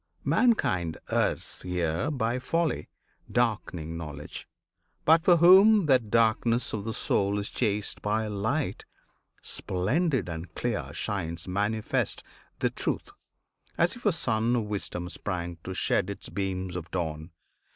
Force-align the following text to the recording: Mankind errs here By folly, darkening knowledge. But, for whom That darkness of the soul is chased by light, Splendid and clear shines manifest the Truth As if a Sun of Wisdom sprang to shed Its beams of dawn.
Mankind 0.25 0.97
errs 1.11 1.61
here 1.61 2.09
By 2.09 2.39
folly, 2.39 2.89
darkening 3.31 3.97
knowledge. 3.97 4.47
But, 5.05 5.23
for 5.23 5.37
whom 5.37 5.85
That 5.85 6.09
darkness 6.09 6.73
of 6.73 6.85
the 6.85 6.91
soul 6.93 7.37
is 7.37 7.49
chased 7.51 8.01
by 8.01 8.25
light, 8.25 8.83
Splendid 9.43 10.27
and 10.27 10.55
clear 10.55 10.91
shines 10.91 11.47
manifest 11.47 12.23
the 12.57 12.71
Truth 12.71 13.11
As 13.77 13.95
if 13.95 14.03
a 14.07 14.11
Sun 14.11 14.55
of 14.55 14.63
Wisdom 14.63 15.07
sprang 15.07 15.59
to 15.63 15.75
shed 15.75 16.09
Its 16.09 16.29
beams 16.29 16.75
of 16.75 16.89
dawn. 16.89 17.29